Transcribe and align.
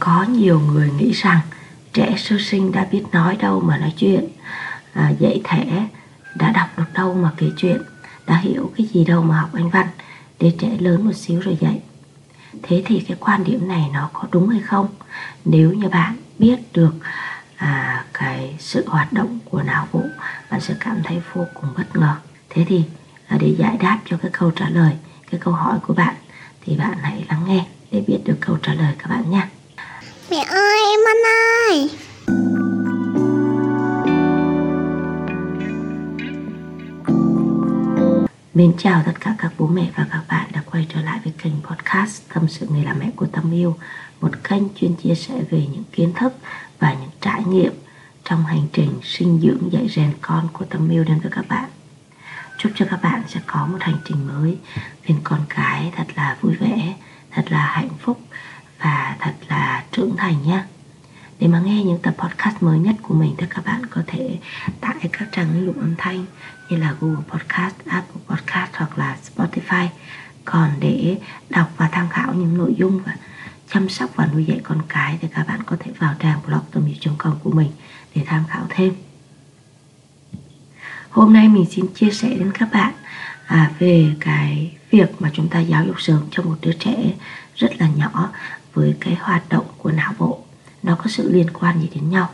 có 0.00 0.22
nhiều 0.22 0.60
người 0.60 0.90
nghĩ 0.90 1.12
rằng 1.12 1.40
trẻ 1.92 2.14
sơ 2.18 2.36
sinh 2.40 2.72
đã 2.72 2.86
biết 2.90 3.02
nói 3.12 3.36
đâu 3.36 3.60
mà 3.60 3.78
nói 3.78 3.92
chuyện. 3.96 4.28
À, 4.92 5.12
dạy 5.18 5.40
thẻ 5.44 5.86
đã 6.34 6.52
đọc 6.52 6.68
được 6.76 6.84
đâu 6.94 7.14
mà 7.14 7.32
kể 7.36 7.46
chuyện 7.56 7.82
đã 8.26 8.36
hiểu 8.36 8.72
cái 8.76 8.86
gì 8.86 9.04
đâu 9.04 9.22
mà 9.22 9.40
học 9.40 9.50
anh 9.54 9.70
văn 9.70 9.86
để 10.40 10.52
trẻ 10.58 10.76
lớn 10.78 11.04
một 11.04 11.12
xíu 11.12 11.40
rồi 11.40 11.58
dạy. 11.60 11.80
Thế 12.62 12.82
thì 12.86 13.04
cái 13.08 13.16
quan 13.20 13.44
điểm 13.44 13.68
này 13.68 13.90
nó 13.92 14.10
có 14.12 14.28
đúng 14.32 14.48
hay 14.48 14.60
không? 14.60 14.88
Nếu 15.44 15.72
như 15.72 15.88
bạn 15.88 16.16
biết 16.38 16.56
được 16.72 16.94
à, 17.56 18.04
cái 18.12 18.54
sự 18.58 18.84
hoạt 18.88 19.12
động 19.12 19.38
của 19.44 19.62
não 19.62 19.88
bộ 19.92 20.02
bạn 20.50 20.60
sẽ 20.60 20.74
cảm 20.80 20.96
thấy 21.04 21.20
vô 21.34 21.46
cùng 21.54 21.70
bất 21.76 21.96
ngờ. 21.96 22.14
Thế 22.50 22.64
thì 22.68 22.82
à, 23.26 23.36
để 23.40 23.54
giải 23.58 23.76
đáp 23.80 23.98
cho 24.04 24.16
cái 24.16 24.30
câu 24.34 24.50
trả 24.50 24.68
lời 24.68 24.92
cái 25.30 25.40
câu 25.40 25.54
hỏi 25.54 25.78
của 25.86 25.94
bạn 25.94 26.14
thì 26.64 26.76
bạn 26.76 26.98
hãy 27.02 27.24
lắng 27.28 27.44
nghe 27.46 27.66
để 27.90 28.04
biết 28.06 28.18
được 28.24 28.36
câu 28.40 28.56
trả 28.62 28.74
lời 28.74 28.94
các 28.98 29.10
bạn 29.10 29.30
nhé 29.30 29.46
mẹ 30.30 30.44
ơi 30.48 30.78
em 30.90 31.00
ăn 31.06 31.16
ơi. 31.68 31.90
Mến 38.54 38.72
chào 38.78 39.02
tất 39.06 39.12
cả 39.20 39.34
các 39.38 39.52
bố 39.58 39.66
mẹ 39.66 39.90
và 39.96 40.06
các 40.10 40.22
bạn 40.28 40.46
đã 40.52 40.62
quay 40.70 40.86
trở 40.94 41.00
lại 41.00 41.20
với 41.24 41.32
kênh 41.42 41.52
podcast 41.62 42.22
Tâm 42.34 42.48
sự 42.48 42.66
người 42.70 42.84
làm 42.84 42.98
mẹ 42.98 43.10
của 43.16 43.26
Tâm 43.26 43.54
Yêu 43.54 43.76
Một 44.20 44.30
kênh 44.48 44.62
chuyên 44.74 44.94
chia 44.94 45.14
sẻ 45.14 45.34
về 45.50 45.66
những 45.72 45.84
kiến 45.92 46.12
thức 46.16 46.32
và 46.78 46.92
những 46.92 47.10
trải 47.20 47.44
nghiệm 47.44 47.72
trong 48.24 48.44
hành 48.44 48.66
trình 48.72 49.00
sinh 49.02 49.40
dưỡng 49.42 49.72
dạy 49.72 49.88
rèn 49.88 50.12
con 50.20 50.48
của 50.52 50.64
Tâm 50.64 50.88
Yêu 50.88 51.04
đến 51.04 51.20
với 51.20 51.32
các 51.34 51.44
bạn. 51.48 51.70
Chúc 52.58 52.72
cho 52.74 52.86
các 52.90 53.02
bạn 53.02 53.22
sẽ 53.28 53.40
có 53.46 53.66
một 53.66 53.78
hành 53.80 53.98
trình 54.04 54.26
mới 54.26 54.58
bên 55.08 55.20
con 55.24 55.40
cái 55.48 55.92
thật 55.96 56.06
là 56.16 56.36
vui 56.40 56.56
vẻ, 56.56 56.94
thật 57.30 57.44
là 57.48 57.66
hạnh 57.66 57.90
phúc 58.00 58.20
và 58.80 59.16
thật 59.20 59.34
là 59.48 59.84
trưởng 59.92 60.16
thành 60.16 60.42
nhé 60.42 60.62
để 61.40 61.48
mà 61.48 61.60
nghe 61.60 61.84
những 61.84 61.98
tập 62.02 62.14
podcast 62.18 62.62
mới 62.62 62.78
nhất 62.78 62.96
của 63.02 63.14
mình 63.14 63.34
thì 63.38 63.46
các 63.50 63.64
bạn 63.64 63.86
có 63.86 64.02
thể 64.06 64.38
tải 64.80 65.08
các 65.12 65.28
trang 65.32 65.48
ứng 65.54 65.66
dụng 65.66 65.80
âm 65.80 65.94
thanh 65.98 66.24
như 66.68 66.76
là 66.76 66.94
Google 67.00 67.24
Podcast, 67.28 67.74
Apple 67.86 68.22
Podcast 68.28 68.70
hoặc 68.74 68.98
là 68.98 69.16
Spotify. 69.34 69.86
Còn 70.44 70.70
để 70.80 71.18
đọc 71.50 71.70
và 71.76 71.88
tham 71.92 72.08
khảo 72.08 72.34
những 72.34 72.58
nội 72.58 72.74
dung 72.78 73.00
và 73.06 73.16
chăm 73.72 73.88
sóc 73.88 74.10
và 74.16 74.26
nuôi 74.32 74.44
dạy 74.44 74.60
con 74.62 74.82
cái 74.88 75.18
thì 75.20 75.28
các 75.34 75.46
bạn 75.48 75.62
có 75.66 75.76
thể 75.80 75.92
vào 75.98 76.14
trang 76.18 76.40
blog 76.46 76.60
tâm 76.70 76.88
com 77.18 77.38
của 77.42 77.50
mình 77.50 77.70
để 78.14 78.22
tham 78.26 78.44
khảo 78.48 78.66
thêm. 78.68 78.94
Hôm 81.10 81.32
nay 81.32 81.48
mình 81.48 81.64
xin 81.70 81.86
chia 81.94 82.10
sẻ 82.10 82.28
đến 82.28 82.52
các 82.54 82.68
bạn 82.72 82.92
à, 83.46 83.70
về 83.78 84.14
cái 84.20 84.72
việc 84.90 85.22
mà 85.22 85.30
chúng 85.34 85.48
ta 85.48 85.60
giáo 85.60 85.84
dục 85.86 86.00
sớm 86.00 86.22
cho 86.30 86.42
một 86.42 86.56
đứa 86.60 86.72
trẻ 86.72 87.12
rất 87.56 87.70
là 87.78 87.88
nhỏ 87.96 88.30
với 88.74 88.96
cái 89.00 89.14
hoạt 89.20 89.48
động 89.48 89.66
của 89.78 89.90
não 89.90 90.12
bộ 90.18 90.40
nó 90.82 90.96
có 90.96 91.04
sự 91.08 91.32
liên 91.32 91.46
quan 91.50 91.80
gì 91.80 91.90
đến 91.94 92.10
nhau? 92.10 92.30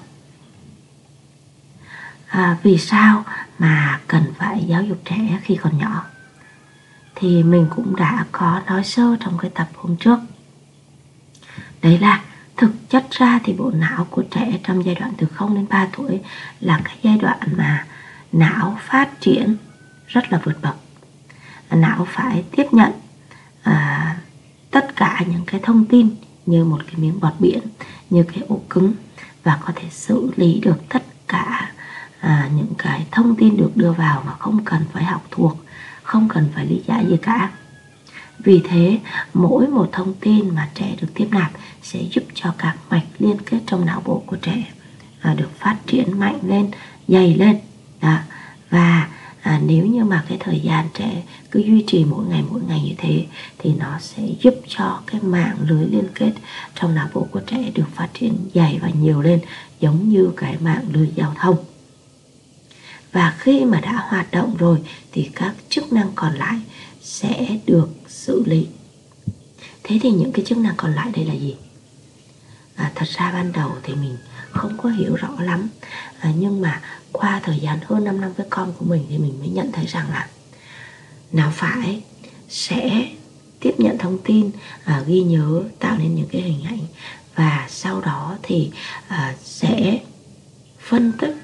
À, 2.26 2.56
vì 2.62 2.78
sao 2.78 3.24
mà 3.58 4.00
cần 4.06 4.22
phải 4.38 4.64
giáo 4.68 4.82
dục 4.82 4.98
trẻ 5.04 5.38
khi 5.42 5.56
còn 5.62 5.78
nhỏ? 5.78 6.04
Thì 7.14 7.42
mình 7.42 7.66
cũng 7.76 7.96
đã 7.96 8.26
có 8.32 8.60
nói 8.66 8.84
sơ 8.84 9.16
trong 9.20 9.38
cái 9.38 9.50
tập 9.54 9.68
hôm 9.74 9.96
trước. 9.96 10.18
Đấy 11.82 11.98
là 11.98 12.22
thực 12.56 12.90
chất 12.90 13.06
ra 13.10 13.40
thì 13.44 13.52
bộ 13.52 13.70
não 13.70 14.06
của 14.10 14.22
trẻ 14.30 14.58
trong 14.64 14.84
giai 14.84 14.94
đoạn 14.94 15.12
từ 15.18 15.26
0 15.26 15.54
đến 15.54 15.66
3 15.70 15.88
tuổi 15.96 16.20
là 16.60 16.80
cái 16.84 16.96
giai 17.02 17.18
đoạn 17.18 17.38
mà 17.56 17.86
não 18.32 18.78
phát 18.80 19.20
triển 19.20 19.56
rất 20.06 20.32
là 20.32 20.40
vượt 20.44 20.62
bậc. 20.62 20.76
Não 21.70 22.06
phải 22.10 22.44
tiếp 22.50 22.66
nhận 22.72 22.92
à, 23.62 24.16
tất 24.70 24.96
cả 24.96 25.24
những 25.26 25.44
cái 25.46 25.60
thông 25.64 25.84
tin 25.84 26.10
như 26.46 26.64
một 26.64 26.80
cái 26.86 26.94
miếng 26.96 27.20
bọt 27.20 27.32
biển 27.38 27.60
như 28.10 28.22
cái 28.22 28.42
ổ 28.48 28.60
cứng 28.70 28.92
và 29.44 29.58
có 29.66 29.72
thể 29.76 29.88
xử 29.90 30.30
lý 30.36 30.60
được 30.60 30.88
tất 30.88 31.02
cả 31.28 31.72
à, 32.20 32.50
những 32.56 32.72
cái 32.78 33.06
thông 33.10 33.36
tin 33.36 33.56
được 33.56 33.76
đưa 33.76 33.92
vào 33.92 34.22
mà 34.26 34.32
không 34.38 34.64
cần 34.64 34.82
phải 34.92 35.04
học 35.04 35.24
thuộc 35.30 35.56
không 36.02 36.28
cần 36.28 36.48
phải 36.54 36.66
lý 36.66 36.82
giải 36.86 37.06
gì 37.08 37.16
cả 37.22 37.50
vì 38.38 38.62
thế 38.68 38.98
mỗi 39.34 39.66
một 39.66 39.88
thông 39.92 40.14
tin 40.14 40.54
mà 40.54 40.68
trẻ 40.74 40.96
được 41.00 41.08
tiếp 41.14 41.28
nạp 41.30 41.50
sẽ 41.82 42.00
giúp 42.10 42.24
cho 42.34 42.54
các 42.58 42.76
mạch 42.90 43.06
liên 43.18 43.36
kết 43.46 43.60
trong 43.66 43.86
não 43.86 44.02
bộ 44.04 44.22
của 44.26 44.36
trẻ 44.36 44.64
à, 45.20 45.34
được 45.34 45.50
phát 45.58 45.76
triển 45.86 46.20
mạnh 46.20 46.38
lên 46.42 46.70
dày 47.08 47.34
lên 47.34 47.58
đó. 48.02 48.18
và 48.70 49.08
à, 49.46 49.60
nếu 49.66 49.86
như 49.86 50.04
mà 50.04 50.24
cái 50.28 50.38
thời 50.40 50.60
gian 50.60 50.88
trẻ 50.94 51.22
cứ 51.50 51.60
duy 51.60 51.84
trì 51.86 52.04
mỗi 52.04 52.26
ngày 52.26 52.42
mỗi 52.50 52.60
ngày 52.68 52.80
như 52.84 52.94
thế 52.98 53.26
thì 53.58 53.74
nó 53.78 53.98
sẽ 54.00 54.22
giúp 54.40 54.54
cho 54.68 55.00
cái 55.06 55.20
mạng 55.20 55.56
lưới 55.68 55.86
liên 55.86 56.08
kết 56.14 56.32
trong 56.74 56.94
não 56.94 57.08
bộ 57.14 57.26
của 57.30 57.40
trẻ 57.40 57.70
được 57.74 57.84
phát 57.94 58.08
triển 58.14 58.36
dày 58.54 58.78
và 58.82 58.90
nhiều 59.00 59.22
lên 59.22 59.40
giống 59.80 60.08
như 60.08 60.30
cái 60.36 60.56
mạng 60.60 60.84
lưới 60.92 61.08
giao 61.16 61.34
thông. 61.38 61.56
Và 63.12 63.34
khi 63.38 63.64
mà 63.64 63.80
đã 63.80 63.92
hoạt 64.08 64.30
động 64.30 64.56
rồi 64.58 64.78
thì 65.12 65.30
các 65.34 65.54
chức 65.68 65.92
năng 65.92 66.10
còn 66.14 66.34
lại 66.34 66.60
sẽ 67.02 67.58
được 67.66 67.88
xử 68.08 68.42
lý. 68.46 68.66
Thế 69.82 69.98
thì 70.02 70.10
những 70.10 70.32
cái 70.32 70.44
chức 70.44 70.58
năng 70.58 70.74
còn 70.76 70.94
lại 70.94 71.10
đây 71.16 71.24
là 71.24 71.34
gì? 71.34 71.56
À, 72.76 72.92
thật 72.94 73.06
ra 73.08 73.32
ban 73.32 73.52
đầu 73.52 73.72
thì 73.82 73.94
mình 73.94 74.16
không 74.50 74.76
có 74.82 74.88
hiểu 74.88 75.16
rõ 75.16 75.30
lắm 75.40 75.68
à, 76.20 76.32
nhưng 76.38 76.60
mà 76.60 76.80
qua 77.12 77.40
thời 77.44 77.58
gian 77.58 77.78
hơn 77.86 78.04
5 78.04 78.20
năm 78.20 78.32
với 78.36 78.46
con 78.50 78.72
của 78.78 78.84
mình 78.84 79.06
thì 79.08 79.18
mình 79.18 79.38
mới 79.38 79.48
nhận 79.48 79.72
thấy 79.72 79.86
rằng 79.86 80.10
là 80.10 80.28
não 81.32 81.50
phải 81.54 82.02
sẽ 82.48 83.08
tiếp 83.60 83.74
nhận 83.78 83.98
thông 83.98 84.18
tin 84.18 84.50
à, 84.84 85.02
ghi 85.06 85.20
nhớ 85.20 85.62
tạo 85.78 85.98
nên 85.98 86.14
những 86.14 86.28
cái 86.32 86.42
hình 86.42 86.64
ảnh 86.64 86.80
và 87.34 87.66
sau 87.68 88.00
đó 88.00 88.36
thì 88.42 88.70
à, 89.08 89.34
sẽ 89.42 89.98
phân 90.80 91.12
tích 91.12 91.34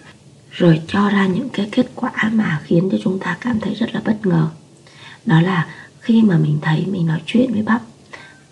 rồi 0.51 0.81
cho 0.89 1.09
ra 1.09 1.27
những 1.27 1.49
cái 1.49 1.69
kết 1.73 1.87
quả 1.95 2.31
mà 2.33 2.61
khiến 2.65 2.89
cho 2.93 2.99
chúng 3.05 3.19
ta 3.19 3.37
cảm 3.41 3.61
thấy 3.61 3.75
rất 3.75 3.95
là 3.95 4.01
bất 4.05 4.27
ngờ. 4.27 4.49
Đó 5.27 5.41
là 5.41 5.67
khi 6.01 6.23
mà 6.23 6.37
mình 6.39 6.59
thấy 6.63 6.87
mình 6.87 7.07
nói 7.07 7.23
chuyện 7.27 7.53
với 7.53 7.63
bắp 7.63 7.83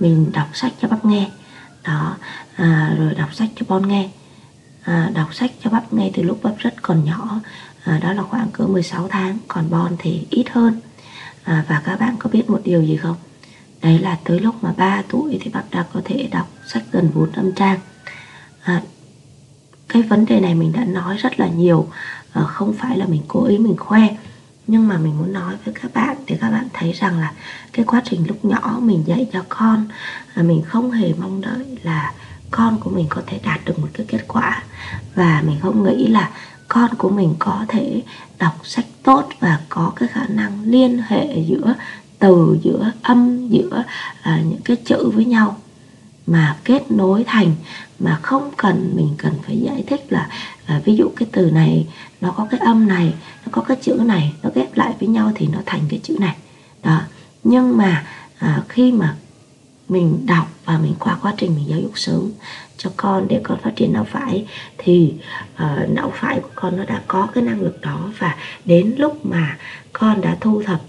mình 0.01 0.33
đọc 0.33 0.49
sách 0.55 0.73
cho 0.83 0.89
bắp 0.89 1.05
nghe 1.05 1.31
đó 1.85 2.17
à, 2.57 2.95
rồi 2.99 3.15
đọc 3.15 3.35
sách 3.35 3.49
cho 3.57 3.67
bon 3.69 3.89
nghe 3.89 4.09
à, 4.83 5.11
đọc 5.15 5.35
sách 5.35 5.51
cho 5.65 5.71
bắp 5.71 5.93
ngay 5.93 6.11
từ 6.15 6.23
lúc 6.23 6.39
bắp 6.43 6.59
rất 6.59 6.75
còn 6.83 7.05
nhỏ. 7.05 7.41
À, 7.85 7.99
đó 8.03 8.13
là 8.13 8.23
khoảng 8.23 8.51
cỡ 8.51 8.67
16 8.67 9.09
tháng 9.09 9.39
còn 9.49 9.71
bon 9.71 9.97
thì 9.99 10.27
ít 10.31 10.45
hơn. 10.51 10.81
À, 11.45 11.65
và 11.69 11.83
các 11.85 12.01
bạn 12.01 12.17
có 12.19 12.31
biết 12.31 12.51
một 12.51 12.61
điều 12.65 12.83
gì 12.83 12.97
không? 12.97 13.17
Đấy 13.83 13.99
là 13.99 14.19
tới 14.25 14.41
lúc 14.41 14.65
mà 14.65 14.73
3 14.77 15.03
tuổi 15.09 15.39
thì 15.41 15.51
bắp 15.51 15.65
đã 15.71 15.87
có 15.93 16.01
thể 16.05 16.29
đọc 16.33 16.49
sách 16.67 16.83
gần 16.93 17.11
400 17.15 17.53
trang. 17.53 17.79
À, 18.63 18.83
cái 19.89 20.03
vấn 20.03 20.27
đề 20.27 20.41
này 20.41 20.55
mình 20.55 20.73
đã 20.73 20.85
nói 20.85 21.17
rất 21.17 21.41
là 21.41 21.49
nhiều. 21.49 21.89
À, 22.33 22.43
không 22.43 22.73
phải 22.73 22.99
là 22.99 23.07
mình 23.07 23.23
cố 23.29 23.45
ý 23.45 23.59
mình 23.59 23.77
khoe 23.77 24.09
nhưng 24.71 24.89
mà 24.89 24.99
mình 24.99 25.19
muốn 25.19 25.33
nói 25.33 25.55
với 25.65 25.75
các 25.83 25.95
bạn 25.95 26.17
để 26.27 26.39
các 26.41 26.51
bạn 26.51 26.69
thấy 26.73 26.93
rằng 26.93 27.21
là 27.21 27.33
cái 27.73 27.85
quá 27.85 28.03
trình 28.05 28.27
lúc 28.29 28.45
nhỏ 28.45 28.79
mình 28.83 29.03
dạy 29.07 29.27
cho 29.33 29.45
con 29.49 29.87
à, 30.35 30.43
mình 30.43 30.63
không 30.63 30.91
hề 30.91 31.13
mong 31.19 31.41
đợi 31.41 31.79
là 31.83 32.13
con 32.51 32.79
của 32.81 32.91
mình 32.91 33.07
có 33.09 33.23
thể 33.27 33.41
đạt 33.45 33.61
được 33.65 33.79
một 33.79 33.89
cái 33.93 34.07
kết 34.09 34.25
quả. 34.29 34.63
Và 35.15 35.43
mình 35.47 35.57
không 35.61 35.85
nghĩ 35.85 36.07
là 36.07 36.31
con 36.69 36.95
của 36.99 37.11
mình 37.11 37.35
có 37.39 37.65
thể 37.69 38.03
đọc 38.39 38.61
sách 38.65 38.87
tốt 39.03 39.29
và 39.41 39.61
có 39.69 39.93
cái 39.97 40.09
khả 40.09 40.27
năng 40.29 40.63
liên 40.65 41.03
hệ 41.09 41.45
giữa 41.49 41.75
từ 42.19 42.59
giữa 42.63 42.93
âm 43.03 43.49
giữa 43.49 43.85
à, 44.23 44.41
những 44.45 44.61
cái 44.65 44.77
chữ 44.77 45.11
với 45.15 45.25
nhau 45.25 45.57
mà 46.27 46.57
kết 46.65 46.91
nối 46.91 47.25
thành 47.25 47.55
mà 47.99 48.19
không 48.23 48.51
cần 48.57 48.93
mình 48.97 49.15
cần 49.19 49.33
phải 49.47 49.59
giải 49.59 49.85
thích 49.87 50.07
là 50.09 50.29
à, 50.67 50.81
ví 50.85 50.97
dụ 50.97 51.09
cái 51.17 51.29
từ 51.33 51.51
này 51.51 51.87
nó 52.21 52.31
có 52.31 52.47
cái 52.51 52.61
âm 52.61 52.89
này 52.89 53.15
nó 53.47 53.49
có 53.51 53.63
cái 53.63 53.77
chữ 53.83 54.01
này 54.05 54.33
nó 54.43 54.51
ghép 54.55 54.77
lại 54.77 54.95
với 55.01 55.09
nhau 55.09 55.33
thì 55.35 55.47
nó 55.47 55.59
thành 55.67 55.81
cái 55.89 56.01
chữ 56.03 56.17
này. 56.21 56.37
Đó. 56.83 57.01
Nhưng 57.45 57.77
mà 57.77 58.05
à, 58.39 58.63
khi 58.69 58.93
mà 58.93 59.17
mình 59.91 60.27
đọc 60.27 60.47
và 60.65 60.79
mình 60.79 60.95
qua 60.99 61.19
quá 61.23 61.35
trình 61.37 61.55
mình 61.57 61.69
giáo 61.69 61.81
dục 61.81 61.93
sớm 61.95 62.31
cho 62.77 62.91
con 62.97 63.29
để 63.29 63.41
con 63.43 63.59
phát 63.59 63.73
triển 63.77 63.93
não 63.93 64.05
phải 64.05 64.47
thì 64.79 65.15
uh, 65.55 65.89
não 65.89 66.13
phải 66.15 66.41
của 66.41 66.51
con 66.55 66.77
nó 66.77 66.85
đã 66.85 67.03
có 67.09 67.29
cái 67.35 67.45
năng 67.45 67.61
lực 67.61 67.81
đó 67.81 68.11
và 68.19 68.37
đến 68.65 68.95
lúc 68.99 69.27
mà 69.27 69.57
con 69.93 70.21
đã 70.21 70.37
thu 70.41 70.63
thập 70.63 70.81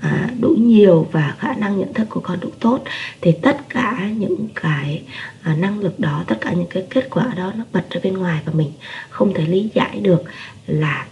à, 0.00 0.30
đủ 0.40 0.48
nhiều 0.48 1.06
và 1.12 1.34
khả 1.38 1.54
năng 1.54 1.78
nhận 1.78 1.94
thức 1.94 2.06
của 2.10 2.20
con 2.20 2.40
đủ 2.40 2.48
tốt 2.60 2.78
thì 3.20 3.32
tất 3.42 3.68
cả 3.68 4.10
những 4.16 4.48
cái 4.54 5.02
à, 5.42 5.54
năng 5.54 5.80
lực 5.80 6.00
đó 6.00 6.24
tất 6.26 6.36
cả 6.40 6.52
những 6.52 6.68
cái 6.70 6.86
kết 6.90 7.08
quả 7.10 7.32
đó 7.36 7.52
nó 7.56 7.64
bật 7.72 7.90
ra 7.90 8.00
bên 8.04 8.14
ngoài 8.14 8.42
và 8.44 8.52
mình 8.52 8.72
không 9.10 9.34
thể 9.34 9.46
lý 9.46 9.70
giải 9.74 10.00
được 10.00 10.22
là 10.66 11.06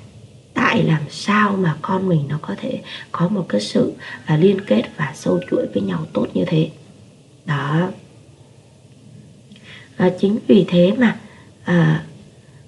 tại 0.55 0.83
làm 0.83 1.03
sao 1.11 1.57
mà 1.57 1.77
con 1.83 2.09
mình 2.09 2.25
nó 2.29 2.39
có 2.43 2.55
thể 2.61 2.81
có 3.13 3.29
một 3.29 3.47
cái 3.49 3.61
sự 3.61 3.93
à, 4.25 4.37
liên 4.37 4.61
kết 4.61 4.83
và 4.97 5.13
sâu 5.15 5.41
chuỗi 5.51 5.67
với 5.75 5.83
nhau 5.83 6.07
tốt 6.13 6.27
như 6.35 6.45
thế 6.47 6.71
đó. 7.47 7.91
À, 9.97 10.11
chính 10.21 10.39
vì 10.47 10.65
thế 10.69 10.93
mà 10.99 11.17
à, 11.65 12.05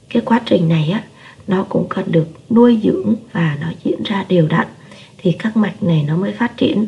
cái 0.08 0.22
quá 0.26 0.40
trình 0.46 0.68
này 0.68 0.90
á 0.90 1.02
nó 1.46 1.66
cũng 1.68 1.86
cần 1.88 2.12
được 2.12 2.26
nuôi 2.50 2.80
dưỡng 2.82 3.14
và 3.32 3.56
nó 3.60 3.66
diễn 3.84 4.02
ra 4.02 4.24
đều 4.28 4.46
đặn. 4.48 4.66
Thì 5.18 5.32
các 5.32 5.56
mạch 5.56 5.82
này 5.82 6.04
nó 6.08 6.16
mới 6.16 6.32
phát 6.32 6.56
triển 6.56 6.86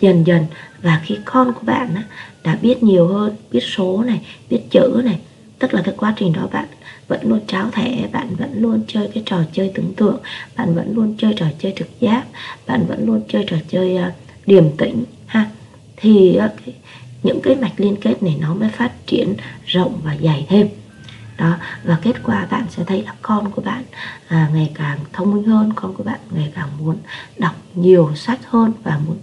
dần 0.00 0.26
dần. 0.26 0.44
Và 0.82 1.00
khi 1.04 1.18
con 1.24 1.52
của 1.52 1.62
bạn 1.62 1.94
á, 1.94 2.02
đã 2.44 2.58
biết 2.62 2.82
nhiều 2.82 3.06
hơn 3.06 3.36
biết 3.50 3.60
số 3.60 4.02
này 4.02 4.20
biết 4.50 4.60
chữ 4.70 5.02
này 5.04 5.18
tức 5.58 5.74
là 5.74 5.82
cái 5.84 5.94
quá 5.98 6.14
trình 6.16 6.32
đó 6.32 6.48
bạn 6.52 6.66
vẫn 7.08 7.20
luôn 7.28 7.40
tráo 7.46 7.70
thẻ 7.70 8.08
bạn 8.12 8.34
vẫn 8.38 8.62
luôn 8.62 8.82
chơi 8.88 9.08
cái 9.14 9.22
trò 9.26 9.38
chơi 9.52 9.70
tưởng 9.74 9.94
tượng 9.94 10.18
bạn 10.56 10.74
vẫn 10.74 10.94
luôn 10.94 11.14
chơi 11.18 11.34
trò 11.36 11.46
chơi 11.58 11.72
trực 11.76 12.00
giác 12.00 12.24
bạn 12.66 12.86
vẫn 12.86 13.06
luôn 13.06 13.22
chơi 13.28 13.44
trò 13.46 13.56
chơi 13.68 13.96
uh, 13.96 14.14
điềm 14.46 14.76
tĩnh 14.76 15.04
ha. 15.26 15.50
Thì 15.96 16.38
uh, 16.44 16.50
cái, 16.66 16.74
những 17.22 17.40
cái 17.42 17.56
mạch 17.56 17.72
liên 17.76 17.96
kết 18.00 18.22
này 18.22 18.36
nó 18.40 18.54
mới 18.54 18.68
phát 18.68 19.06
triển 19.06 19.34
rộng 19.66 20.00
và 20.04 20.16
dày 20.22 20.46
thêm. 20.48 20.68
Đó 21.38 21.56
và 21.84 21.98
kết 22.02 22.22
quả 22.22 22.46
bạn 22.50 22.66
sẽ 22.70 22.84
thấy 22.84 23.02
là 23.02 23.14
con 23.22 23.50
của 23.50 23.62
bạn 23.62 23.84
à, 24.28 24.48
ngày 24.52 24.70
càng 24.74 24.98
thông 25.12 25.34
minh 25.34 25.44
hơn 25.44 25.72
con 25.76 25.94
của 25.94 26.02
bạn 26.02 26.20
ngày 26.30 26.52
càng 26.54 26.68
muốn 26.78 26.96
đọc 27.38 27.54
nhiều 27.74 28.12
sách 28.14 28.40
hơn 28.46 28.72
và 28.82 28.98
muốn 29.06 29.16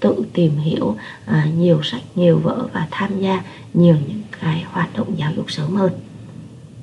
tự 0.00 0.24
tìm 0.32 0.56
hiểu 0.56 0.96
à, 1.26 1.46
nhiều 1.56 1.82
sách 1.82 2.02
nhiều 2.14 2.38
vở 2.38 2.66
và 2.72 2.86
tham 2.90 3.20
gia 3.20 3.42
nhiều 3.74 3.96
những 4.08 4.22
cái 4.40 4.64
hoạt 4.70 4.96
động 4.96 5.18
giáo 5.18 5.32
dục 5.36 5.50
sớm 5.50 5.74
hơn. 5.74 5.92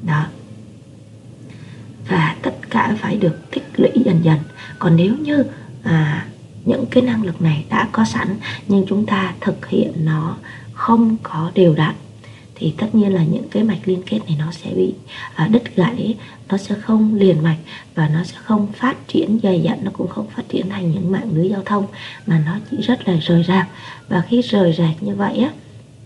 Đó. 0.04 0.26
Và 2.08 2.36
tất 2.42 2.56
cả 2.70 2.96
phải 3.02 3.16
được 3.16 3.52
tích 3.52 3.64
lũy 3.78 3.92
dần 4.06 4.24
dần. 4.24 4.40
Còn 4.80 4.96
nếu 4.96 5.16
như 5.18 5.44
à, 5.84 6.28
những 6.66 6.86
cái 6.92 7.04
năng 7.04 7.24
lực 7.24 7.42
này 7.42 7.66
đã 7.70 7.88
có 7.92 8.06
sẵn 8.06 8.28
nhưng 8.68 8.86
chúng 8.90 9.06
ta 9.06 9.34
thực 9.42 9.68
hiện 9.68 9.92
nó 10.04 10.38
không 10.74 11.18
có 11.24 11.52
đều 11.56 11.76
đặn 11.76 11.96
thì 12.56 12.74
tất 12.78 12.96
nhiên 12.96 13.14
là 13.14 13.24
những 13.24 13.50
cái 13.52 13.64
mạch 13.64 13.80
liên 13.86 14.02
kết 14.06 14.20
này 14.28 14.36
nó 14.40 14.52
sẽ 14.52 14.70
bị 14.76 14.94
à, 15.36 15.48
đứt 15.48 15.76
gãy 15.76 16.16
nó 16.50 16.58
sẽ 16.58 16.76
không 16.76 17.16
liền 17.16 17.44
mạch 17.44 17.58
và 17.96 18.10
nó 18.10 18.24
sẽ 18.24 18.38
không 18.44 18.68
phát 18.74 19.08
triển 19.08 19.40
dày 19.44 19.62
dặn 19.62 19.80
nó 19.84 19.92
cũng 19.94 20.08
không 20.08 20.28
phát 20.28 20.44
triển 20.50 20.70
thành 20.70 20.92
những 20.92 21.12
mạng 21.12 21.30
lưới 21.34 21.50
giao 21.50 21.62
thông 21.66 21.88
mà 22.26 22.42
nó 22.46 22.58
chỉ 22.72 22.78
rất 22.78 23.08
là 23.08 23.16
rời 23.16 23.44
rạc. 23.48 23.68
Và 24.08 24.22
khi 24.30 24.42
rời 24.42 24.74
rạc 24.78 25.04
như 25.04 25.16
vậy 25.16 25.38
á 25.38 25.52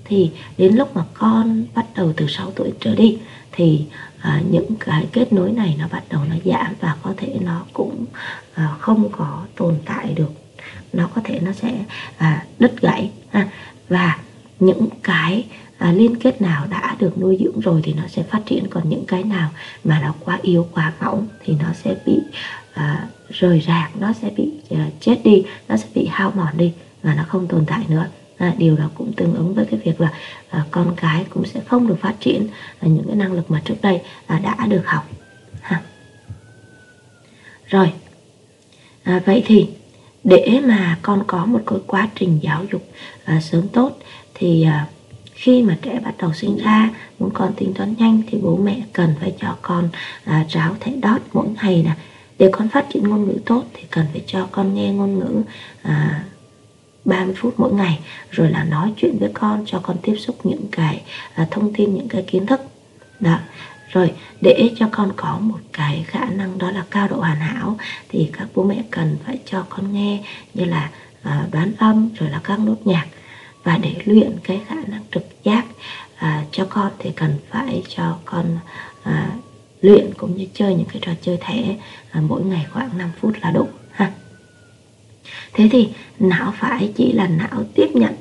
thì 0.06 0.31
đến 0.57 0.75
lúc 0.75 0.95
mà 0.95 1.03
con 1.13 1.65
bắt 1.75 1.85
đầu 1.95 2.13
từ 2.17 2.27
6 2.27 2.51
tuổi 2.51 2.71
trở 2.79 2.95
đi 2.95 3.17
thì 3.51 3.85
à, 4.21 4.41
những 4.51 4.75
cái 4.79 5.07
kết 5.11 5.33
nối 5.33 5.51
này 5.51 5.75
nó 5.79 5.88
bắt 5.91 6.03
đầu 6.09 6.21
nó 6.29 6.35
giảm 6.45 6.73
và 6.79 6.95
có 7.03 7.13
thể 7.17 7.38
nó 7.41 7.65
cũng 7.73 8.06
à, 8.53 8.75
không 8.79 9.09
có 9.11 9.41
tồn 9.56 9.75
tại 9.85 10.13
được 10.15 10.43
nó 10.94 11.10
có 11.15 11.21
thể 11.24 11.39
nó 11.39 11.51
sẽ 11.51 11.83
à, 12.18 12.45
đứt 12.60 12.81
gãy 12.81 13.12
ha. 13.31 13.48
và 13.89 14.18
những 14.60 14.88
cái 15.04 15.45
à, 15.77 15.92
liên 15.92 16.15
kết 16.15 16.42
nào 16.42 16.68
đã 16.69 16.95
được 17.00 17.18
nuôi 17.18 17.38
dưỡng 17.39 17.60
rồi 17.60 17.81
thì 17.83 17.94
nó 17.94 18.07
sẽ 18.07 18.24
phát 18.24 18.42
triển 18.45 18.68
còn 18.69 18.89
những 18.89 19.06
cái 19.06 19.24
nào 19.24 19.50
mà 19.83 20.00
nó 20.01 20.13
quá 20.25 20.39
yếu 20.42 20.68
quá 20.74 20.94
mỏng 21.01 21.27
thì 21.44 21.56
nó 21.60 21.74
sẽ 21.83 21.95
bị 22.06 22.19
à, 22.74 23.07
rời 23.30 23.63
rạc 23.68 23.92
nó 24.00 24.13
sẽ 24.21 24.30
bị 24.38 24.51
à, 24.69 24.89
chết 25.00 25.19
đi 25.24 25.44
nó 25.68 25.77
sẽ 25.77 25.88
bị 25.94 26.07
hao 26.12 26.31
mòn 26.36 26.57
đi 26.57 26.74
và 27.04 27.13
nó 27.13 27.24
không 27.27 27.48
tồn 27.48 27.66
tại 27.66 27.86
nữa 27.88 28.07
à, 28.38 28.54
điều 28.57 28.77
đó 28.77 28.89
cũng 28.95 29.13
tương 29.13 29.36
ứng 29.36 29.54
với 29.54 29.66
cái 29.66 29.80
việc 29.83 30.01
là 30.01 30.13
à, 30.50 30.66
con 30.71 30.94
cái 30.95 31.25
cũng 31.30 31.45
sẽ 31.45 31.59
không 31.68 31.88
được 31.88 32.00
phát 32.01 32.16
triển 32.19 32.48
à, 32.80 32.88
những 32.88 33.06
cái 33.07 33.16
năng 33.16 33.33
lực 33.33 33.51
mà 33.51 33.62
trước 33.66 33.81
đây 33.81 34.01
à, 34.27 34.39
đã 34.39 34.68
được 34.68 34.83
học 34.86 35.07
ha. 35.62 35.81
rồi 37.68 37.92
à, 39.04 39.21
vậy 39.25 39.44
thì 39.45 39.69
để 40.23 40.59
mà 40.65 40.97
con 41.01 41.23
có 41.27 41.45
một 41.45 41.61
cái 41.67 41.79
quá 41.87 42.09
trình 42.15 42.39
giáo 42.41 42.65
dục 42.71 42.83
à, 43.25 43.41
sớm 43.41 43.67
tốt 43.67 43.97
thì 44.33 44.63
à, 44.63 44.87
khi 45.33 45.61
mà 45.61 45.77
trẻ 45.81 45.99
bắt 46.05 46.13
đầu 46.17 46.33
sinh 46.33 46.57
ra 46.57 46.89
muốn 47.19 47.29
con 47.33 47.53
tính 47.53 47.73
toán 47.73 47.95
nhanh 47.97 48.21
thì 48.27 48.37
bố 48.41 48.57
mẹ 48.57 48.81
cần 48.93 49.13
phải 49.19 49.35
cho 49.39 49.57
con 49.61 49.89
à, 50.23 50.45
ráo 50.49 50.75
thẻ 50.79 50.91
đót 51.01 51.21
mỗi 51.33 51.47
ngày 51.61 51.83
nè. 51.83 51.91
Để 52.39 52.49
con 52.51 52.69
phát 52.69 52.85
triển 52.89 53.03
ngôn 53.03 53.25
ngữ 53.25 53.37
tốt 53.45 53.63
thì 53.73 53.83
cần 53.91 54.05
phải 54.11 54.23
cho 54.27 54.47
con 54.51 54.73
nghe 54.73 54.91
ngôn 54.91 55.19
ngữ 55.19 55.41
à, 55.81 56.23
30 57.05 57.35
phút 57.37 57.53
mỗi 57.57 57.73
ngày 57.73 57.99
rồi 58.31 58.49
là 58.49 58.63
nói 58.63 58.93
chuyện 58.97 59.17
với 59.19 59.29
con 59.33 59.63
cho 59.65 59.79
con 59.83 59.97
tiếp 60.01 60.15
xúc 60.17 60.35
những 60.43 60.67
cái 60.71 61.01
à, 61.33 61.47
thông 61.51 61.73
tin 61.73 61.95
những 61.95 62.07
cái 62.07 62.23
kiến 62.27 62.45
thức. 62.45 62.61
Đó 63.19 63.37
rồi 63.94 64.13
để 64.42 64.72
cho 64.75 64.90
con 64.92 65.12
có 65.16 65.40
một 65.42 65.60
cái 65.74 66.06
khả 66.07 66.25
năng 66.25 66.57
đó 66.57 66.72
là 66.72 66.86
cao 66.92 67.07
độ 67.07 67.18
hoàn 67.18 67.40
hảo 67.40 67.78
thì 68.10 68.30
các 68.34 68.48
bố 68.56 68.63
mẹ 68.63 68.84
cần 68.92 69.18
phải 69.25 69.40
cho 69.45 69.66
con 69.69 69.94
nghe 69.94 70.24
như 70.54 70.66
là 70.66 70.90
à, 71.24 71.48
đoán 71.51 71.72
âm 71.78 72.10
rồi 72.19 72.30
là 72.30 72.42
các 72.44 72.60
nốt 72.60 72.78
nhạc. 72.86 73.06
Và 73.63 73.78
để 73.78 73.95
luyện 74.06 74.38
cái 74.44 74.62
khả 74.68 74.75
năng 74.75 75.04
trực 75.12 75.44
giác 75.44 75.66
à, 76.16 76.44
cho 76.51 76.66
con 76.69 76.92
thì 77.00 77.12
cần 77.16 77.38
phải 77.50 77.84
cho 77.88 78.18
con 78.25 78.57
à, 79.04 79.30
luyện 79.81 80.13
cũng 80.18 80.38
như 80.38 80.48
chơi 80.54 80.75
những 80.75 80.88
cái 80.88 81.01
trò 81.01 81.12
chơi 81.22 81.38
thẻ 81.42 81.75
à, 82.12 82.22
mỗi 82.22 82.44
ngày 82.44 82.66
khoảng 82.74 82.98
5 82.98 83.10
phút 83.19 83.34
là 83.42 83.51
đủ 83.51 83.68
ha. 83.92 84.12
Thế 85.54 85.69
thì 85.72 85.90
não 86.19 86.54
phải 86.60 86.92
chỉ 86.95 87.12
là 87.12 87.28
não 87.28 87.63
tiếp 87.75 87.88
nhận 87.94 88.13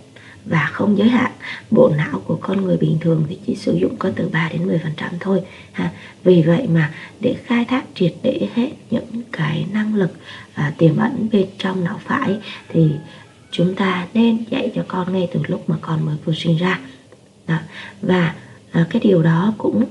và 0.45 0.71
không 0.73 0.99
giới 0.99 1.09
hạn 1.09 1.33
bộ 1.71 1.93
não 1.97 2.21
của 2.27 2.39
con 2.41 2.65
người 2.65 2.77
bình 2.77 2.99
thường 3.01 3.25
thì 3.29 3.39
chỉ 3.47 3.57
sử 3.57 3.75
dụng 3.75 3.97
có 3.99 4.11
từ 4.17 4.29
3 4.29 4.49
đến 4.53 4.67
10 4.67 4.79
phần 4.79 4.93
trăm 4.97 5.11
thôi 5.21 5.41
ha. 5.73 5.93
Vì 6.25 6.43
vậy 6.43 6.67
mà 6.67 6.91
để 7.21 7.37
khai 7.45 7.65
thác 7.65 7.85
triệt 7.95 8.15
để 8.23 8.49
hết 8.55 8.71
những 8.91 9.23
cái 9.33 9.67
năng 9.73 9.95
lực 9.95 10.11
à, 10.55 10.73
tiềm 10.79 10.97
ẩn 10.97 11.29
bên 11.33 11.47
trong 11.59 11.85
não 11.85 12.01
phải 12.05 12.39
thì 12.69 12.91
chúng 13.51 13.75
ta 13.75 14.07
nên 14.15 14.45
dạy 14.51 14.73
cho 14.75 14.85
con 14.89 15.13
ngay 15.13 15.29
từ 15.33 15.41
lúc 15.49 15.71
mà 15.71 15.77
con 15.81 16.07
mới 16.07 16.17
vừa 16.25 16.35
sinh 16.35 16.57
ra. 16.57 16.81
Đó. 17.49 17.57
và 18.03 18.35
à, 18.73 18.87
cái 18.91 19.03
điều 19.05 19.23
đó 19.23 19.55
cũng 19.59 19.85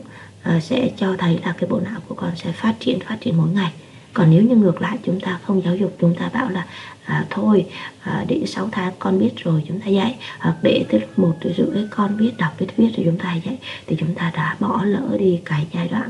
à, 0.44 0.60
sẽ 0.60 0.92
cho 0.98 1.16
thấy 1.18 1.40
là 1.46 1.54
cái 1.58 1.70
bộ 1.70 1.80
não 1.80 2.00
của 2.08 2.16
con 2.16 2.32
sẽ 2.36 2.52
phát 2.52 2.74
triển 2.80 3.00
phát 3.00 3.18
triển 3.22 3.38
mỗi 3.38 3.50
ngày. 3.50 3.72
Còn 4.14 4.32
nếu 4.32 4.44
như 4.44 4.56
ngược 4.56 4.82
lại 4.82 4.98
chúng 5.06 5.20
ta 5.20 5.40
không 5.44 5.62
giáo 5.66 5.76
dục 5.76 5.98
chúng 6.02 6.16
ta 6.16 6.30
bảo 6.34 6.50
là 6.50 6.66
à, 7.12 7.26
thôi 7.30 7.66
à, 8.04 8.26
để 8.28 8.44
6 8.48 8.70
tháng 8.72 8.94
con 9.00 9.20
biết 9.20 9.32
rồi 9.38 9.64
chúng 9.68 9.80
ta 9.80 9.88
dạy. 9.88 10.16
Hoặc 10.40 10.56
để 10.62 10.86
tới 10.90 11.00
lúc 11.00 11.20
một 11.20 11.38
tuổi 11.42 11.54
rưỡi 11.58 11.88
con 11.90 12.18
biết 12.18 12.32
đọc 12.38 12.54
biết 12.60 12.68
viết 12.78 12.90
rồi 12.98 13.06
chúng 13.06 13.18
ta 13.18 13.36
dạy 13.46 13.58
thì 13.88 13.96
chúng 14.00 14.16
ta 14.16 14.32
đã 14.36 14.56
bỏ 14.60 14.84
lỡ 14.84 15.18
đi 15.20 15.40
cái 15.46 15.68
giai 15.74 15.88
đoạn 15.88 16.10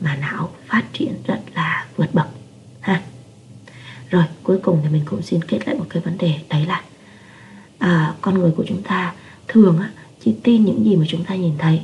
mà 0.00 0.16
não 0.16 0.50
phát 0.66 0.82
triển 0.92 1.14
rất 1.26 1.40
là 1.54 1.86
vượt 1.96 2.14
bậc 2.14 2.26
ha. 2.80 3.02
Rồi 4.10 4.24
cuối 4.42 4.58
cùng 4.62 4.80
thì 4.82 4.88
mình 4.88 5.02
cũng 5.04 5.22
xin 5.22 5.44
kết 5.44 5.58
lại 5.66 5.76
một 5.76 5.86
cái 5.90 6.02
vấn 6.02 6.18
đề 6.18 6.34
đấy 6.48 6.66
là 6.66 6.82
à, 7.78 8.14
con 8.20 8.38
người 8.38 8.50
của 8.56 8.64
chúng 8.68 8.82
ta 8.82 9.12
thường 9.48 9.78
á, 9.78 9.90
chỉ 10.24 10.34
tin 10.42 10.64
những 10.64 10.84
gì 10.84 10.96
mà 10.96 11.04
chúng 11.08 11.24
ta 11.24 11.34
nhìn 11.34 11.58
thấy 11.58 11.80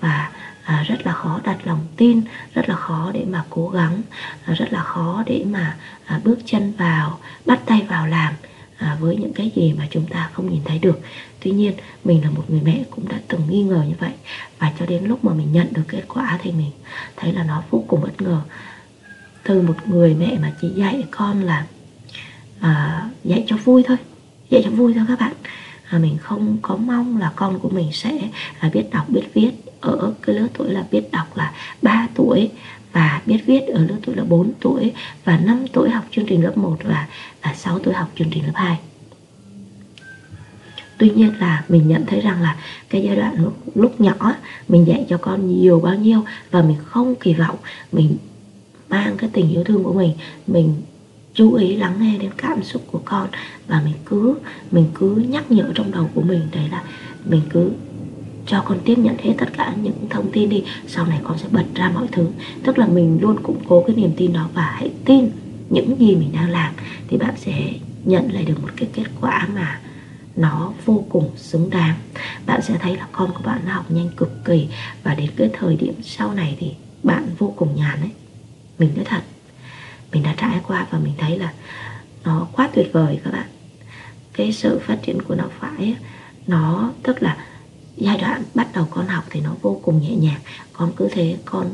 và 0.00 0.30
à, 0.64 0.84
rất 0.88 1.06
là 1.06 1.12
khó 1.12 1.40
đặt 1.44 1.58
lòng 1.64 1.86
tin 1.96 2.20
rất 2.54 2.68
là 2.68 2.74
khó 2.74 3.10
để 3.14 3.24
mà 3.30 3.44
cố 3.50 3.68
gắng 3.68 4.02
à, 4.44 4.54
rất 4.54 4.72
là 4.72 4.82
khó 4.82 5.22
để 5.26 5.44
mà 5.50 5.76
à, 6.04 6.20
bước 6.24 6.38
chân 6.44 6.72
vào 6.78 7.18
bắt 7.46 7.60
tay 7.66 7.86
vào 7.88 8.06
làm 8.06 8.34
à, 8.76 8.96
với 9.00 9.16
những 9.16 9.32
cái 9.32 9.50
gì 9.56 9.74
mà 9.78 9.86
chúng 9.90 10.06
ta 10.06 10.30
không 10.32 10.52
nhìn 10.52 10.60
thấy 10.64 10.78
được. 10.78 11.00
Tuy 11.40 11.50
nhiên 11.50 11.72
mình 12.04 12.24
là 12.24 12.30
một 12.30 12.44
người 12.48 12.60
mẹ 12.64 12.84
cũng 12.90 13.08
đã 13.08 13.20
từng 13.28 13.40
nghi 13.48 13.62
ngờ 13.62 13.84
như 13.88 13.94
vậy 13.98 14.12
và 14.58 14.72
cho 14.78 14.86
đến 14.86 15.04
lúc 15.04 15.24
mà 15.24 15.32
mình 15.32 15.52
nhận 15.52 15.72
được 15.72 15.82
kết 15.88 16.02
quả 16.08 16.38
thì 16.42 16.52
mình 16.52 16.70
thấy 17.16 17.32
là 17.32 17.44
nó 17.44 17.62
vô 17.70 17.84
cùng 17.86 18.00
bất 18.00 18.22
ngờ. 18.22 18.40
Từ 19.42 19.62
một 19.62 19.76
người 19.86 20.14
mẹ 20.14 20.38
mà 20.42 20.52
chỉ 20.60 20.68
dạy 20.68 21.04
con 21.10 21.42
là 21.42 21.66
à, 22.60 23.04
dạy 23.24 23.44
cho 23.46 23.56
vui 23.56 23.82
thôi 23.86 23.96
dạy 24.50 24.62
cho 24.64 24.70
vui 24.70 24.94
thôi 24.94 25.04
các 25.08 25.20
bạn. 25.20 25.32
À, 25.88 25.98
mình 25.98 26.18
không 26.18 26.58
có 26.62 26.76
mong 26.76 27.16
là 27.16 27.32
con 27.36 27.58
của 27.58 27.68
mình 27.68 27.92
sẽ 27.92 28.18
à, 28.58 28.70
biết 28.72 28.84
đọc 28.92 29.08
biết 29.08 29.22
viết 29.34 29.63
ở 29.84 30.12
cái 30.22 30.36
lứa 30.36 30.46
tuổi 30.58 30.70
là 30.70 30.84
biết 30.90 31.12
đọc 31.12 31.36
là 31.36 31.52
3 31.82 32.08
tuổi 32.14 32.50
và 32.92 33.22
biết 33.26 33.38
viết 33.46 33.60
ở 33.60 33.86
lứa 33.88 33.96
tuổi 34.06 34.16
là 34.16 34.24
4 34.24 34.52
tuổi 34.60 34.92
và 35.24 35.38
5 35.38 35.64
tuổi 35.72 35.90
học 35.90 36.04
chương 36.10 36.26
trình 36.26 36.44
lớp 36.44 36.56
1 36.56 36.76
và, 36.84 37.08
và 37.42 37.54
6 37.54 37.78
tuổi 37.78 37.94
học 37.94 38.08
chương 38.18 38.30
trình 38.30 38.46
lớp 38.46 38.52
2 38.54 38.78
tuy 40.98 41.10
nhiên 41.10 41.32
là 41.38 41.64
mình 41.68 41.88
nhận 41.88 42.06
thấy 42.06 42.20
rằng 42.20 42.42
là 42.42 42.56
cái 42.88 43.02
giai 43.02 43.16
đoạn 43.16 43.34
lúc, 43.42 43.54
lúc 43.74 44.00
nhỏ 44.00 44.32
mình 44.68 44.86
dạy 44.86 45.06
cho 45.08 45.18
con 45.18 45.48
nhiều 45.48 45.80
bao 45.80 45.94
nhiêu 45.94 46.24
và 46.50 46.62
mình 46.62 46.76
không 46.84 47.14
kỳ 47.14 47.34
vọng 47.34 47.56
mình 47.92 48.16
mang 48.88 49.16
cái 49.16 49.30
tình 49.32 49.50
yêu 49.50 49.64
thương 49.64 49.84
của 49.84 49.92
mình 49.92 50.12
mình 50.46 50.74
chú 51.34 51.54
ý 51.54 51.76
lắng 51.76 51.94
nghe 52.00 52.18
đến 52.18 52.30
cảm 52.36 52.62
xúc 52.62 52.82
của 52.92 53.00
con 53.04 53.28
và 53.66 53.82
mình 53.84 53.94
cứ 54.06 54.34
mình 54.70 54.86
cứ 54.94 55.24
nhắc 55.28 55.50
nhở 55.50 55.64
trong 55.74 55.90
đầu 55.90 56.10
của 56.14 56.22
mình 56.22 56.40
đấy 56.52 56.68
là 56.70 56.82
mình 57.24 57.40
cứ 57.50 57.70
cho 58.46 58.62
con 58.66 58.78
tiếp 58.84 58.98
nhận 58.98 59.18
hết 59.18 59.32
tất 59.38 59.52
cả 59.56 59.74
những 59.82 60.06
thông 60.10 60.32
tin 60.32 60.48
đi, 60.48 60.64
sau 60.86 61.06
này 61.06 61.20
con 61.24 61.38
sẽ 61.38 61.48
bật 61.50 61.64
ra 61.74 61.90
mọi 61.94 62.06
thứ. 62.12 62.28
Tức 62.64 62.78
là 62.78 62.86
mình 62.86 63.18
luôn 63.20 63.42
củng 63.42 63.64
cố 63.68 63.84
cái 63.86 63.96
niềm 63.96 64.12
tin 64.16 64.32
đó 64.32 64.48
và 64.54 64.62
hãy 64.62 64.90
tin 65.04 65.30
những 65.70 65.96
gì 66.00 66.16
mình 66.16 66.32
đang 66.32 66.50
làm, 66.50 66.74
thì 67.08 67.16
bạn 67.16 67.34
sẽ 67.36 67.72
nhận 68.04 68.32
lại 68.32 68.44
được 68.44 68.62
một 68.62 68.68
cái 68.76 68.88
kết 68.92 69.04
quả 69.20 69.48
mà 69.54 69.80
nó 70.36 70.72
vô 70.84 71.04
cùng 71.08 71.30
xứng 71.36 71.70
đáng. 71.70 71.94
Bạn 72.46 72.62
sẽ 72.62 72.78
thấy 72.78 72.96
là 72.96 73.06
con 73.12 73.30
của 73.34 73.42
bạn 73.44 73.60
nó 73.66 73.72
học 73.72 73.90
nhanh 73.90 74.08
cực 74.16 74.44
kỳ, 74.44 74.68
và 75.02 75.14
đến 75.14 75.30
cái 75.36 75.50
thời 75.52 75.76
điểm 75.76 75.94
sau 76.02 76.34
này 76.34 76.56
thì 76.60 76.70
bạn 77.02 77.28
vô 77.38 77.54
cùng 77.56 77.76
nhàn 77.76 78.00
ấy. 78.00 78.10
Mình 78.78 78.90
nói 78.96 79.04
thật, 79.04 79.22
mình 80.12 80.22
đã 80.22 80.34
trải 80.36 80.60
qua 80.66 80.86
và 80.90 80.98
mình 80.98 81.12
thấy 81.18 81.38
là 81.38 81.52
nó 82.24 82.46
quá 82.52 82.68
tuyệt 82.74 82.90
vời 82.92 83.20
các 83.24 83.32
bạn. 83.32 83.46
Cái 84.32 84.52
sự 84.52 84.80
phát 84.86 84.98
triển 85.02 85.22
của 85.22 85.34
nó 85.34 85.44
phải 85.60 85.96
nó 86.46 86.92
tức 87.02 87.22
là 87.22 87.36
giai 87.96 88.18
đoạn 88.18 88.42
bắt 88.54 88.68
đầu 88.74 88.88
con 88.90 89.06
học 89.06 89.24
thì 89.30 89.40
nó 89.40 89.54
vô 89.62 89.80
cùng 89.82 90.02
nhẹ 90.02 90.16
nhàng. 90.16 90.40
Con 90.72 90.92
cứ 90.96 91.08
thế 91.12 91.36
con 91.44 91.72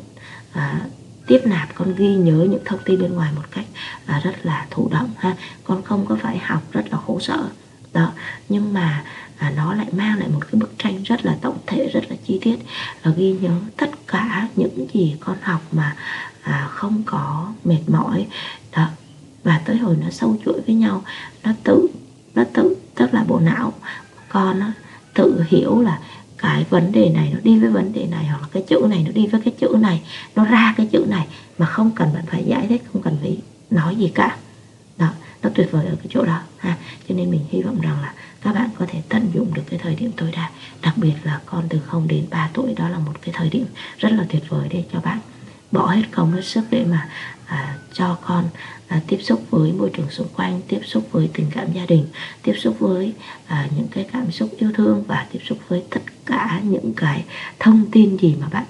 à, 0.53 0.81
tiếp 1.27 1.41
nạp 1.45 1.75
con 1.75 1.95
ghi 1.95 2.15
nhớ 2.15 2.47
những 2.51 2.63
thông 2.65 2.81
tin 2.85 3.01
bên 3.01 3.15
ngoài 3.15 3.33
một 3.37 3.43
cách 3.51 3.65
à, 4.07 4.21
rất 4.25 4.47
là 4.47 4.67
thụ 4.71 4.89
động 4.89 5.11
ha. 5.19 5.37
Con 5.65 5.83
không 5.83 6.07
có 6.07 6.17
phải 6.23 6.39
học 6.39 6.63
rất 6.73 6.85
là 6.91 6.99
khổ 7.07 7.21
sở. 7.21 7.49
Đó 7.93 8.13
nhưng 8.49 8.73
mà 8.73 9.05
à, 9.39 9.53
nó 9.57 9.75
lại 9.75 9.87
mang 9.93 10.19
lại 10.19 10.29
một 10.29 10.41
cái 10.41 10.61
bức 10.61 10.73
tranh 10.79 11.03
rất 11.03 11.25
là 11.25 11.37
tổng 11.41 11.59
thể 11.67 11.91
rất 11.93 12.05
là 12.11 12.17
chi 12.27 12.39
tiết 12.43 12.57
là 13.03 13.13
ghi 13.17 13.33
nhớ 13.33 13.61
tất 13.77 13.91
cả 14.07 14.49
những 14.57 14.87
gì 14.93 15.17
con 15.21 15.37
học 15.43 15.61
mà 15.73 15.97
à, 16.43 16.69
không 16.71 17.03
có 17.07 17.53
mệt 17.65 17.81
mỏi. 17.87 18.27
Đó 18.77 18.89
và 19.45 19.61
tới 19.65 19.77
hồi 19.77 19.97
nó 20.01 20.11
sâu 20.11 20.37
chuỗi 20.45 20.61
với 20.67 20.75
nhau 20.75 21.05
nó 21.45 21.53
tự 21.65 21.89
nó 22.35 22.45
tự 22.55 22.77
tức 22.95 23.15
là 23.15 23.25
bộ 23.25 23.41
não 23.41 23.73
con 24.29 24.59
nó 24.59 24.67
tự 25.15 25.45
hiểu 25.49 25.81
là 25.81 26.01
cái 26.39 26.65
vấn 26.71 26.93
đề 26.93 27.09
này 27.09 27.31
nó 27.35 27.41
đi 27.43 27.59
với 27.59 27.71
vấn 27.71 27.93
đề 27.93 28.07
này 28.07 28.27
hoặc 28.27 28.43
là 28.43 28.49
cái 28.53 28.63
chữ 28.69 28.87
này 28.91 29.03
nó 29.07 29.13
đi 29.13 29.27
với 29.27 29.41
cái 29.45 29.55
chữ 29.59 29.77
này, 29.81 30.03
nó 30.35 30.45
ra 30.45 30.75
cái 30.77 30.87
chữ 30.93 31.05
này 31.09 31.27
mà 31.59 31.67
không 31.67 31.91
cần 31.97 32.09
bạn 32.15 32.25
phải 32.27 32.45
giải 32.45 32.67
thích, 32.69 32.83
không 32.93 33.03
cần 33.03 33.17
phải 33.21 33.39
nói 33.71 33.97
gì 33.97 34.13
cả. 34.15 34.37
Đó, 34.99 35.09
nó 35.43 35.51
tuyệt 35.55 35.69
vời 35.71 35.87
ở 35.87 35.97
cái 35.97 36.07
chỗ 36.11 36.25
đó, 36.25 36.41
ha. 36.57 36.77
Cho 37.09 37.15
nên 37.15 37.31
mình 37.31 37.41
hy 37.51 37.63
vọng 37.63 37.81
rằng 37.81 38.01
là 38.03 38.15
các 38.41 38.55
bạn 38.55 38.71
có 38.79 38.87
thể 38.89 39.03
tận 39.09 39.31
dụng 39.35 39.55
được 39.55 39.63
cái 39.71 39.79
thời 39.83 39.95
điểm 39.95 40.13
tối 40.17 40.31
đa, 40.33 40.51
đặc 40.83 40.95
biệt 40.97 41.15
là 41.23 41.41
con 41.47 41.65
từ 41.69 41.79
0 41.87 42.09
đến 42.09 42.25
3 42.31 42.51
tuổi, 42.53 42.75
đó 42.75 42.89
là 42.89 42.99
một 42.99 43.13
cái 43.23 43.35
thời 43.37 43.51
điểm 43.51 43.67
rất 43.99 44.13
là 44.13 44.25
tuyệt 44.29 44.43
vời 44.49 44.69
để 44.71 44.85
cho 44.93 45.01
bạn 45.01 45.19
bỏ 45.73 45.87
hết 45.87 46.03
công 46.11 46.33
hết 46.33 46.45
sức 46.45 46.65
để 46.71 46.85
mà 46.85 47.09
à, 47.47 47.79
cho 47.93 48.19
con 48.27 48.45
à, 48.89 49.01
tiếp 49.07 49.19
xúc 49.23 49.43
với 49.51 49.73
môi 49.73 49.91
trường 49.91 50.11
xung 50.11 50.29
quanh 50.37 50.61
tiếp 50.69 50.81
xúc 50.85 51.09
với 51.13 51.31
tình 51.35 51.47
cảm 51.51 51.73
gia 51.73 51.87
đình 51.87 52.07
tiếp 52.43 52.55
xúc 52.59 52.77
với 52.79 53.13
à, 53.47 53.69
những 53.77 53.89
cái 53.91 54.09
cảm 54.13 54.31
xúc 54.31 54.51
yêu 54.59 54.71
thương 54.75 55.05
và 55.07 55.27
tiếp 55.33 55.41
xúc 55.49 55.59
với 55.69 55.83
tất 55.91 56.01
cả 56.27 56.61
những 56.65 56.93
cái 56.97 57.25
thông 57.59 57.91
tin 57.91 58.17
gì 58.17 58.37
mà 58.41 58.49
bạn 58.49 58.65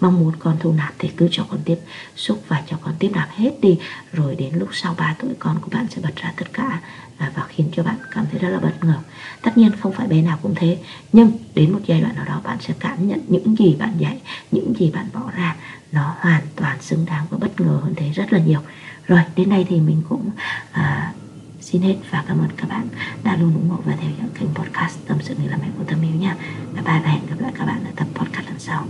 mong 0.00 0.20
muốn 0.20 0.32
con 0.38 0.56
thu 0.60 0.72
nạp 0.72 0.94
thì 0.98 1.10
cứ 1.16 1.28
cho 1.30 1.46
con 1.50 1.60
tiếp 1.64 1.78
xúc 2.16 2.42
và 2.48 2.62
cho 2.66 2.76
con 2.80 2.94
tiếp 2.98 3.10
nạp 3.14 3.28
hết 3.30 3.50
đi. 3.60 3.78
Rồi 4.12 4.36
đến 4.36 4.54
lúc 4.54 4.68
sau 4.72 4.94
3 4.98 5.16
tuổi 5.18 5.30
con 5.38 5.60
của 5.60 5.68
bạn 5.72 5.86
sẽ 5.90 6.00
bật 6.02 6.16
ra 6.16 6.32
tất 6.36 6.52
cả 6.52 6.80
à, 7.16 7.32
và 7.34 7.42
khiến 7.48 7.68
cho 7.72 7.82
bạn 7.82 7.96
cảm 8.10 8.26
thấy 8.30 8.40
rất 8.40 8.48
là 8.48 8.58
bất 8.58 8.84
ngờ. 8.84 8.98
Tất 9.42 9.58
nhiên 9.58 9.70
không 9.80 9.92
phải 9.92 10.06
bé 10.06 10.22
nào 10.22 10.38
cũng 10.42 10.54
thế 10.54 10.78
nhưng 11.12 11.32
đến 11.54 11.72
một 11.72 11.80
giai 11.86 12.00
đoạn 12.00 12.14
nào 12.14 12.24
đó 12.24 12.40
bạn 12.44 12.58
sẽ 12.60 12.74
cảm 12.80 13.08
nhận 13.08 13.20
những 13.28 13.56
gì 13.58 13.76
bạn 13.78 13.92
dạy 13.98 14.20
những 14.50 14.74
gì 14.78 14.90
bạn 14.90 15.06
bỏ 15.12 15.30
ra 15.36 15.56
nó 15.96 16.14
hoàn 16.20 16.42
toàn 16.56 16.82
xứng 16.82 17.04
đáng 17.06 17.26
và 17.30 17.38
bất 17.38 17.60
ngờ 17.60 17.80
hơn 17.82 17.94
thế 17.96 18.10
rất 18.10 18.32
là 18.32 18.38
nhiều. 18.38 18.60
Rồi 19.06 19.20
đến 19.36 19.50
đây 19.50 19.66
thì 19.68 19.80
mình 19.80 20.02
cũng 20.08 20.30
à, 20.72 21.12
xin 21.60 21.82
hết 21.82 21.96
và 22.10 22.24
cảm 22.28 22.38
ơn 22.38 22.48
các 22.56 22.68
bạn 22.68 22.88
đã 23.24 23.36
luôn 23.36 23.54
ủng 23.54 23.68
hộ 23.68 23.78
và 23.84 23.96
theo 24.00 24.10
dõi 24.18 24.28
kênh 24.34 24.54
podcast 24.54 24.98
tâm 25.06 25.18
sự 25.20 25.34
người 25.38 25.48
làm 25.48 25.60
mẹ 25.62 25.68
của 25.78 25.84
tâm 25.84 26.02
yêu 26.02 26.14
nha. 26.20 26.36
Bye 26.74 26.82
bye 26.82 27.00
và 27.04 27.10
hẹn 27.10 27.26
gặp 27.26 27.36
lại 27.38 27.52
các 27.58 27.66
bạn 27.66 27.84
ở 27.84 27.90
tập 27.96 28.06
podcast 28.14 28.46
lần 28.46 28.58
sau. 28.58 28.86